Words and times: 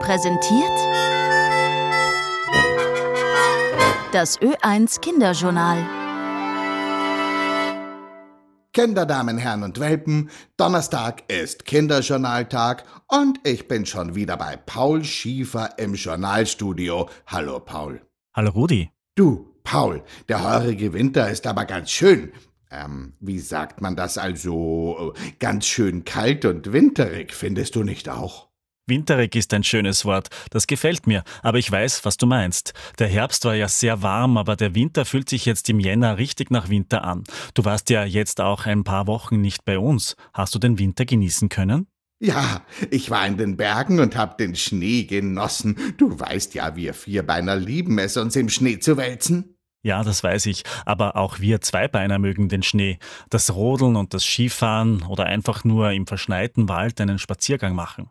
präsentiert 0.00 0.78
das 4.12 4.40
Ö1 4.40 5.00
Kinderjournal. 5.00 5.86
Kinder, 8.72 9.04
Damen, 9.06 9.38
Herren 9.38 9.62
und 9.62 9.78
Welpen, 9.78 10.30
Donnerstag 10.56 11.24
ist 11.30 11.64
Kinderjournaltag 11.64 12.84
und 13.08 13.46
ich 13.46 13.68
bin 13.68 13.84
schon 13.86 14.14
wieder 14.14 14.36
bei 14.36 14.56
Paul 14.56 15.04
Schiefer 15.04 15.78
im 15.78 15.94
Journalstudio. 15.94 17.08
Hallo 17.26 17.60
Paul. 17.60 18.00
Hallo 18.34 18.50
Rudi. 18.50 18.90
Du, 19.14 19.54
Paul, 19.62 20.02
der 20.28 20.42
heurige 20.42 20.92
Winter 20.92 21.30
ist 21.30 21.46
aber 21.46 21.66
ganz 21.66 21.90
schön. 21.90 22.32
Ähm, 22.70 23.14
wie 23.20 23.38
sagt 23.38 23.80
man 23.80 23.96
das 23.96 24.16
also? 24.16 25.14
Ganz 25.40 25.66
schön 25.66 26.04
kalt 26.04 26.44
und 26.44 26.72
winterig, 26.72 27.34
findest 27.34 27.74
du 27.74 27.82
nicht 27.82 28.08
auch? 28.08 28.49
Winterig 28.90 29.34
ist 29.34 29.54
ein 29.54 29.64
schönes 29.64 30.04
Wort, 30.04 30.28
das 30.50 30.66
gefällt 30.66 31.06
mir, 31.06 31.24
aber 31.42 31.56
ich 31.56 31.72
weiß, 31.72 32.04
was 32.04 32.18
du 32.18 32.26
meinst. 32.26 32.74
Der 32.98 33.08
Herbst 33.08 33.46
war 33.46 33.54
ja 33.54 33.68
sehr 33.68 34.02
warm, 34.02 34.36
aber 34.36 34.56
der 34.56 34.74
Winter 34.74 35.06
fühlt 35.06 35.30
sich 35.30 35.46
jetzt 35.46 35.70
im 35.70 35.80
Jänner 35.80 36.18
richtig 36.18 36.50
nach 36.50 36.68
Winter 36.68 37.04
an. 37.04 37.24
Du 37.54 37.64
warst 37.64 37.88
ja 37.88 38.04
jetzt 38.04 38.42
auch 38.42 38.66
ein 38.66 38.84
paar 38.84 39.06
Wochen 39.06 39.40
nicht 39.40 39.64
bei 39.64 39.78
uns. 39.78 40.16
Hast 40.34 40.54
du 40.54 40.58
den 40.58 40.78
Winter 40.78 41.06
genießen 41.06 41.48
können? 41.48 41.86
Ja, 42.22 42.66
ich 42.90 43.08
war 43.08 43.26
in 43.26 43.38
den 43.38 43.56
Bergen 43.56 43.98
und 43.98 44.14
hab 44.14 44.36
den 44.36 44.54
Schnee 44.54 45.04
genossen. 45.04 45.76
Du 45.96 46.20
weißt 46.20 46.52
ja, 46.54 46.76
wir 46.76 46.92
Vierbeiner 46.92 47.56
lieben 47.56 47.98
es, 47.98 48.18
uns 48.18 48.36
im 48.36 48.50
Schnee 48.50 48.78
zu 48.78 48.98
wälzen. 48.98 49.56
Ja, 49.82 50.04
das 50.04 50.22
weiß 50.22 50.44
ich, 50.46 50.64
aber 50.84 51.16
auch 51.16 51.40
wir 51.40 51.62
Zweibeiner 51.62 52.18
mögen 52.18 52.50
den 52.50 52.62
Schnee. 52.62 52.98
Das 53.30 53.54
Rodeln 53.54 53.96
und 53.96 54.12
das 54.12 54.24
Skifahren 54.24 55.02
oder 55.04 55.24
einfach 55.24 55.64
nur 55.64 55.92
im 55.92 56.06
verschneiten 56.06 56.68
Wald 56.68 57.00
einen 57.00 57.18
Spaziergang 57.18 57.74
machen. 57.74 58.10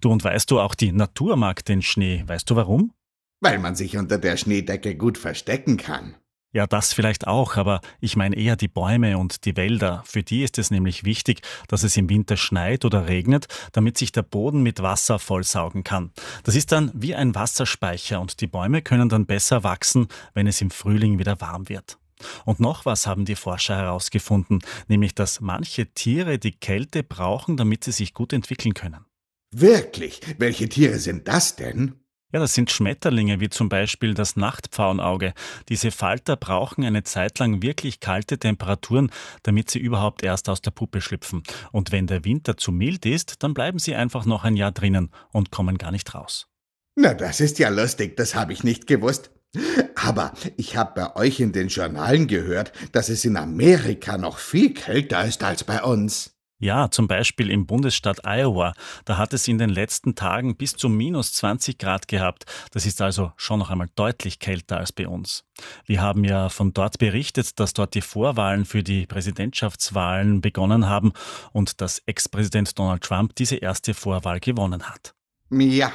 Du 0.00 0.10
und 0.10 0.24
weißt 0.24 0.50
du, 0.50 0.60
auch 0.60 0.74
die 0.74 0.92
Natur 0.92 1.36
mag 1.36 1.64
den 1.64 1.82
Schnee. 1.82 2.24
Weißt 2.26 2.48
du 2.48 2.56
warum? 2.56 2.92
Weil 3.40 3.58
man 3.58 3.74
sich 3.76 3.96
unter 3.96 4.18
der 4.18 4.36
Schneedecke 4.36 4.96
gut 4.96 5.18
verstecken 5.18 5.76
kann. 5.76 6.14
Ja, 6.50 6.66
das 6.66 6.94
vielleicht 6.94 7.26
auch, 7.26 7.56
aber 7.56 7.82
ich 8.00 8.16
meine 8.16 8.34
eher 8.34 8.56
die 8.56 8.68
Bäume 8.68 9.18
und 9.18 9.44
die 9.44 9.54
Wälder. 9.56 10.02
Für 10.06 10.22
die 10.22 10.42
ist 10.42 10.56
es 10.56 10.70
nämlich 10.70 11.04
wichtig, 11.04 11.42
dass 11.68 11.82
es 11.82 11.96
im 11.98 12.08
Winter 12.08 12.38
schneit 12.38 12.86
oder 12.86 13.06
regnet, 13.06 13.46
damit 13.72 13.98
sich 13.98 14.12
der 14.12 14.22
Boden 14.22 14.62
mit 14.62 14.80
Wasser 14.82 15.18
vollsaugen 15.18 15.84
kann. 15.84 16.10
Das 16.44 16.54
ist 16.54 16.72
dann 16.72 16.90
wie 16.94 17.14
ein 17.14 17.34
Wasserspeicher 17.34 18.18
und 18.18 18.40
die 18.40 18.46
Bäume 18.46 18.80
können 18.80 19.10
dann 19.10 19.26
besser 19.26 19.62
wachsen, 19.62 20.08
wenn 20.32 20.46
es 20.46 20.62
im 20.62 20.70
Frühling 20.70 21.18
wieder 21.18 21.38
warm 21.42 21.68
wird. 21.68 21.98
Und 22.46 22.60
noch 22.60 22.86
was 22.86 23.06
haben 23.06 23.26
die 23.26 23.36
Forscher 23.36 23.76
herausgefunden, 23.76 24.60
nämlich 24.88 25.14
dass 25.14 25.40
manche 25.40 25.86
Tiere 25.92 26.38
die 26.38 26.52
Kälte 26.52 27.02
brauchen, 27.02 27.58
damit 27.58 27.84
sie 27.84 27.92
sich 27.92 28.14
gut 28.14 28.32
entwickeln 28.32 28.74
können. 28.74 29.07
Wirklich? 29.50 30.20
Welche 30.38 30.68
Tiere 30.68 30.98
sind 30.98 31.26
das 31.26 31.56
denn? 31.56 31.94
Ja, 32.30 32.40
das 32.40 32.52
sind 32.52 32.70
Schmetterlinge, 32.70 33.40
wie 33.40 33.48
zum 33.48 33.70
Beispiel 33.70 34.12
das 34.12 34.36
Nachtpfauenauge. 34.36 35.32
Diese 35.70 35.90
Falter 35.90 36.36
brauchen 36.36 36.84
eine 36.84 37.02
Zeit 37.02 37.38
lang 37.38 37.62
wirklich 37.62 38.00
kalte 38.00 38.36
Temperaturen, 38.36 39.10
damit 39.44 39.70
sie 39.70 39.78
überhaupt 39.78 40.22
erst 40.22 40.50
aus 40.50 40.60
der 40.60 40.70
Puppe 40.70 41.00
schlüpfen. 41.00 41.42
Und 41.72 41.90
wenn 41.90 42.06
der 42.06 42.26
Winter 42.26 42.58
zu 42.58 42.70
mild 42.70 43.06
ist, 43.06 43.42
dann 43.42 43.54
bleiben 43.54 43.78
sie 43.78 43.94
einfach 43.94 44.26
noch 44.26 44.44
ein 44.44 44.56
Jahr 44.56 44.72
drinnen 44.72 45.10
und 45.32 45.50
kommen 45.50 45.78
gar 45.78 45.90
nicht 45.90 46.14
raus. 46.14 46.48
Na, 46.96 47.14
das 47.14 47.40
ist 47.40 47.58
ja 47.58 47.70
lustig, 47.70 48.18
das 48.18 48.34
habe 48.34 48.52
ich 48.52 48.62
nicht 48.62 48.86
gewusst. 48.86 49.30
Aber 49.94 50.34
ich 50.58 50.76
habe 50.76 50.92
bei 50.94 51.16
euch 51.16 51.40
in 51.40 51.52
den 51.52 51.68
Journalen 51.68 52.26
gehört, 52.26 52.72
dass 52.92 53.08
es 53.08 53.24
in 53.24 53.38
Amerika 53.38 54.18
noch 54.18 54.36
viel 54.36 54.74
kälter 54.74 55.24
ist 55.24 55.42
als 55.42 55.64
bei 55.64 55.82
uns. 55.82 56.37
Ja, 56.60 56.90
zum 56.90 57.06
Beispiel 57.06 57.50
im 57.50 57.66
Bundesstaat 57.66 58.26
Iowa. 58.26 58.74
Da 59.04 59.16
hat 59.16 59.32
es 59.32 59.46
in 59.46 59.58
den 59.58 59.70
letzten 59.70 60.16
Tagen 60.16 60.56
bis 60.56 60.74
zu 60.74 60.88
minus 60.88 61.32
20 61.34 61.78
Grad 61.78 62.08
gehabt. 62.08 62.46
Das 62.72 62.84
ist 62.84 63.00
also 63.00 63.32
schon 63.36 63.60
noch 63.60 63.70
einmal 63.70 63.88
deutlich 63.94 64.40
kälter 64.40 64.78
als 64.78 64.90
bei 64.90 65.06
uns. 65.06 65.44
Wir 65.86 66.02
haben 66.02 66.24
ja 66.24 66.48
von 66.48 66.72
dort 66.72 66.98
berichtet, 66.98 67.60
dass 67.60 67.74
dort 67.74 67.94
die 67.94 68.00
Vorwahlen 68.00 68.64
für 68.64 68.82
die 68.82 69.06
Präsidentschaftswahlen 69.06 70.40
begonnen 70.40 70.88
haben 70.88 71.12
und 71.52 71.80
dass 71.80 72.02
Ex-Präsident 72.06 72.76
Donald 72.76 73.04
Trump 73.04 73.36
diese 73.36 73.56
erste 73.56 73.94
Vorwahl 73.94 74.40
gewonnen 74.40 74.82
hat. 74.82 75.14
Ja, 75.50 75.92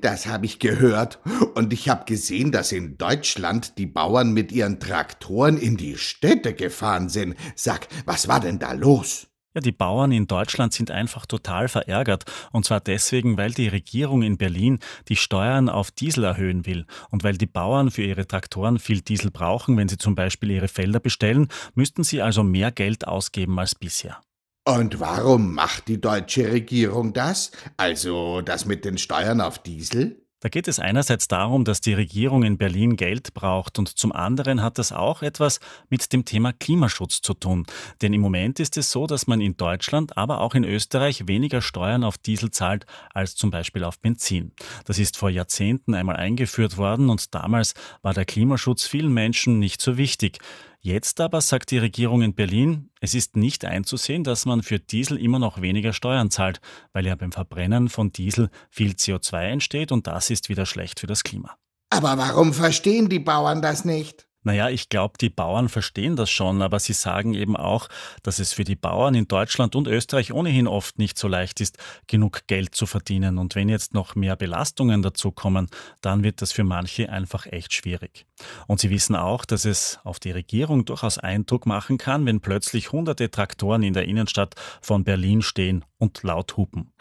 das 0.00 0.26
habe 0.26 0.44
ich 0.44 0.58
gehört. 0.58 1.20
Und 1.54 1.72
ich 1.72 1.88
habe 1.88 2.04
gesehen, 2.04 2.52
dass 2.52 2.70
in 2.70 2.98
Deutschland 2.98 3.78
die 3.78 3.86
Bauern 3.86 4.32
mit 4.32 4.52
ihren 4.52 4.78
Traktoren 4.78 5.56
in 5.56 5.76
die 5.76 5.96
Städte 5.96 6.54
gefahren 6.54 7.08
sind. 7.08 7.34
Sag, 7.56 7.88
was 8.04 8.28
war 8.28 8.40
denn 8.40 8.58
da 8.58 8.72
los? 8.72 9.31
Ja, 9.54 9.60
die 9.60 9.72
Bauern 9.72 10.12
in 10.12 10.26
Deutschland 10.26 10.72
sind 10.72 10.90
einfach 10.90 11.26
total 11.26 11.68
verärgert. 11.68 12.24
Und 12.52 12.64
zwar 12.64 12.80
deswegen, 12.80 13.36
weil 13.36 13.52
die 13.52 13.68
Regierung 13.68 14.22
in 14.22 14.38
Berlin 14.38 14.78
die 15.08 15.16
Steuern 15.16 15.68
auf 15.68 15.90
Diesel 15.90 16.24
erhöhen 16.24 16.64
will. 16.64 16.86
Und 17.10 17.22
weil 17.22 17.36
die 17.36 17.46
Bauern 17.46 17.90
für 17.90 18.02
ihre 18.02 18.26
Traktoren 18.26 18.78
viel 18.78 19.02
Diesel 19.02 19.30
brauchen, 19.30 19.76
wenn 19.76 19.88
sie 19.88 19.98
zum 19.98 20.14
Beispiel 20.14 20.52
ihre 20.52 20.68
Felder 20.68 21.00
bestellen, 21.00 21.48
müssten 21.74 22.02
sie 22.02 22.22
also 22.22 22.42
mehr 22.42 22.72
Geld 22.72 23.06
ausgeben 23.06 23.58
als 23.58 23.74
bisher. 23.74 24.20
Und 24.64 25.00
warum 25.00 25.54
macht 25.54 25.88
die 25.88 26.00
deutsche 26.00 26.50
Regierung 26.50 27.12
das? 27.12 27.50
Also 27.76 28.40
das 28.40 28.64
mit 28.64 28.84
den 28.84 28.96
Steuern 28.96 29.40
auf 29.40 29.58
Diesel? 29.58 30.21
Da 30.42 30.48
geht 30.48 30.66
es 30.66 30.80
einerseits 30.80 31.28
darum, 31.28 31.64
dass 31.64 31.80
die 31.80 31.94
Regierung 31.94 32.42
in 32.42 32.58
Berlin 32.58 32.96
Geld 32.96 33.32
braucht 33.32 33.78
und 33.78 33.88
zum 33.88 34.10
anderen 34.10 34.60
hat 34.60 34.76
das 34.76 34.90
auch 34.90 35.22
etwas 35.22 35.60
mit 35.88 36.12
dem 36.12 36.24
Thema 36.24 36.52
Klimaschutz 36.52 37.22
zu 37.22 37.34
tun. 37.34 37.64
Denn 38.02 38.12
im 38.12 38.20
Moment 38.20 38.58
ist 38.58 38.76
es 38.76 38.90
so, 38.90 39.06
dass 39.06 39.28
man 39.28 39.40
in 39.40 39.56
Deutschland, 39.56 40.16
aber 40.18 40.40
auch 40.40 40.56
in 40.56 40.64
Österreich 40.64 41.28
weniger 41.28 41.62
Steuern 41.62 42.02
auf 42.02 42.18
Diesel 42.18 42.50
zahlt 42.50 42.86
als 43.14 43.36
zum 43.36 43.52
Beispiel 43.52 43.84
auf 43.84 44.00
Benzin. 44.00 44.50
Das 44.84 44.98
ist 44.98 45.16
vor 45.16 45.30
Jahrzehnten 45.30 45.94
einmal 45.94 46.16
eingeführt 46.16 46.76
worden 46.76 47.08
und 47.08 47.32
damals 47.36 47.74
war 48.02 48.12
der 48.12 48.24
Klimaschutz 48.24 48.84
vielen 48.84 49.14
Menschen 49.14 49.60
nicht 49.60 49.80
so 49.80 49.96
wichtig. 49.96 50.38
Jetzt 50.84 51.20
aber 51.20 51.40
sagt 51.40 51.70
die 51.70 51.78
Regierung 51.78 52.22
in 52.22 52.34
Berlin, 52.34 52.90
es 53.00 53.14
ist 53.14 53.36
nicht 53.36 53.64
einzusehen, 53.64 54.24
dass 54.24 54.46
man 54.46 54.64
für 54.64 54.80
Diesel 54.80 55.16
immer 55.16 55.38
noch 55.38 55.62
weniger 55.62 55.92
Steuern 55.92 56.28
zahlt, 56.28 56.60
weil 56.92 57.06
ja 57.06 57.14
beim 57.14 57.30
Verbrennen 57.30 57.88
von 57.88 58.10
Diesel 58.10 58.50
viel 58.68 58.94
CO2 58.94 59.44
entsteht 59.44 59.92
und 59.92 60.08
das 60.08 60.28
ist 60.28 60.48
wieder 60.48 60.66
schlecht 60.66 60.98
für 60.98 61.06
das 61.06 61.22
Klima. 61.22 61.56
Aber 61.90 62.18
warum 62.18 62.52
verstehen 62.52 63.08
die 63.08 63.20
Bauern 63.20 63.62
das 63.62 63.84
nicht? 63.84 64.26
Naja, 64.44 64.68
ich 64.68 64.88
glaube, 64.88 65.14
die 65.20 65.30
Bauern 65.30 65.68
verstehen 65.68 66.16
das 66.16 66.30
schon, 66.30 66.62
aber 66.62 66.80
sie 66.80 66.92
sagen 66.92 67.34
eben 67.34 67.56
auch, 67.56 67.88
dass 68.22 68.38
es 68.38 68.52
für 68.52 68.64
die 68.64 68.76
Bauern 68.76 69.14
in 69.14 69.28
Deutschland 69.28 69.76
und 69.76 69.86
Österreich 69.86 70.32
ohnehin 70.32 70.66
oft 70.66 70.98
nicht 70.98 71.16
so 71.16 71.28
leicht 71.28 71.60
ist, 71.60 71.78
genug 72.08 72.46
Geld 72.48 72.74
zu 72.74 72.86
verdienen. 72.86 73.38
Und 73.38 73.54
wenn 73.54 73.68
jetzt 73.68 73.94
noch 73.94 74.14
mehr 74.16 74.34
Belastungen 74.36 75.02
dazukommen, 75.02 75.68
dann 76.00 76.24
wird 76.24 76.42
das 76.42 76.52
für 76.52 76.64
manche 76.64 77.08
einfach 77.08 77.46
echt 77.46 77.72
schwierig. 77.72 78.26
Und 78.66 78.80
sie 78.80 78.90
wissen 78.90 79.14
auch, 79.14 79.44
dass 79.44 79.64
es 79.64 80.00
auf 80.02 80.18
die 80.18 80.32
Regierung 80.32 80.84
durchaus 80.84 81.18
Eindruck 81.18 81.66
machen 81.66 81.98
kann, 81.98 82.26
wenn 82.26 82.40
plötzlich 82.40 82.90
hunderte 82.92 83.30
Traktoren 83.30 83.82
in 83.82 83.94
der 83.94 84.06
Innenstadt 84.06 84.54
von 84.80 85.04
Berlin 85.04 85.42
stehen 85.42 85.84
und 85.98 86.22
laut 86.22 86.56
hupen. 86.56 86.92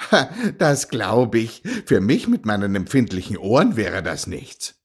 Das 0.59 0.90
glaube 0.90 1.40
ich. 1.40 1.63
Für 1.85 2.01
mich 2.01 2.28
mit 2.28 2.46
meinen 2.46 2.75
empfindlichen 2.75 3.38
Ohren 3.38 3.75
wäre 3.75 4.03
das 4.03 4.28
nichts. 4.28 4.81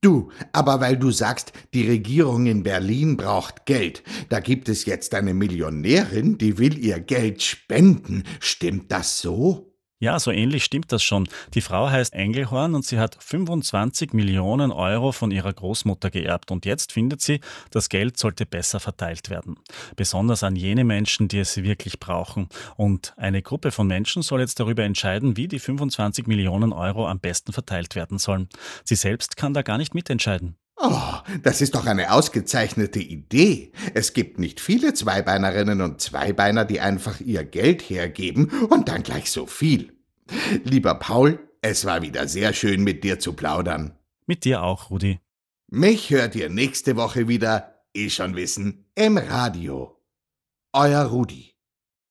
Du, 0.00 0.30
aber 0.52 0.80
weil 0.80 0.96
du 0.96 1.10
sagst, 1.10 1.52
die 1.74 1.88
Regierung 1.88 2.46
in 2.46 2.62
Berlin 2.62 3.16
braucht 3.16 3.66
Geld, 3.66 4.04
da 4.28 4.38
gibt 4.38 4.68
es 4.68 4.84
jetzt 4.84 5.12
eine 5.12 5.34
Millionärin, 5.34 6.38
die 6.38 6.58
will 6.58 6.78
ihr 6.78 7.00
Geld 7.00 7.42
spenden. 7.42 8.22
Stimmt 8.38 8.92
das 8.92 9.20
so? 9.20 9.67
Ja, 10.00 10.20
so 10.20 10.30
ähnlich 10.30 10.62
stimmt 10.62 10.92
das 10.92 11.02
schon. 11.02 11.28
Die 11.54 11.60
Frau 11.60 11.90
heißt 11.90 12.14
Engelhorn 12.14 12.76
und 12.76 12.84
sie 12.84 13.00
hat 13.00 13.16
25 13.18 14.12
Millionen 14.12 14.70
Euro 14.70 15.10
von 15.10 15.32
ihrer 15.32 15.52
Großmutter 15.52 16.10
geerbt 16.10 16.52
und 16.52 16.64
jetzt 16.66 16.92
findet 16.92 17.20
sie, 17.20 17.40
das 17.72 17.88
Geld 17.88 18.16
sollte 18.16 18.46
besser 18.46 18.78
verteilt 18.78 19.28
werden. 19.28 19.56
Besonders 19.96 20.44
an 20.44 20.54
jene 20.54 20.84
Menschen, 20.84 21.26
die 21.26 21.40
es 21.40 21.56
wirklich 21.56 21.98
brauchen. 21.98 22.48
Und 22.76 23.12
eine 23.16 23.42
Gruppe 23.42 23.72
von 23.72 23.88
Menschen 23.88 24.22
soll 24.22 24.38
jetzt 24.38 24.60
darüber 24.60 24.84
entscheiden, 24.84 25.36
wie 25.36 25.48
die 25.48 25.58
25 25.58 26.28
Millionen 26.28 26.72
Euro 26.72 27.08
am 27.08 27.18
besten 27.18 27.52
verteilt 27.52 27.96
werden 27.96 28.18
sollen. 28.18 28.48
Sie 28.84 28.94
selbst 28.94 29.36
kann 29.36 29.52
da 29.52 29.62
gar 29.62 29.78
nicht 29.78 29.94
mitentscheiden. 29.94 30.56
Oh, 30.80 31.14
das 31.42 31.60
ist 31.60 31.74
doch 31.74 31.86
eine 31.86 32.12
ausgezeichnete 32.12 33.00
Idee. 33.00 33.72
Es 33.94 34.12
gibt 34.12 34.38
nicht 34.38 34.60
viele 34.60 34.94
Zweibeinerinnen 34.94 35.80
und 35.80 36.00
Zweibeiner, 36.00 36.64
die 36.64 36.78
einfach 36.78 37.20
ihr 37.20 37.42
Geld 37.42 37.82
hergeben 37.82 38.48
und 38.70 38.88
dann 38.88 39.02
gleich 39.02 39.32
so 39.32 39.46
viel. 39.46 39.97
Lieber 40.64 40.94
Paul, 40.94 41.38
es 41.62 41.84
war 41.84 42.02
wieder 42.02 42.28
sehr 42.28 42.52
schön 42.52 42.84
mit 42.84 43.04
dir 43.04 43.18
zu 43.18 43.32
plaudern. 43.32 43.98
Mit 44.26 44.44
dir 44.44 44.62
auch, 44.62 44.90
Rudi. 44.90 45.20
Mich 45.70 46.10
hört 46.10 46.34
ihr 46.34 46.48
nächste 46.48 46.96
Woche 46.96 47.28
wieder, 47.28 47.84
eh 47.94 48.10
schon 48.10 48.36
wissen, 48.36 48.90
im 48.94 49.18
Radio. 49.18 50.00
Euer 50.72 51.04
Rudi. 51.04 51.57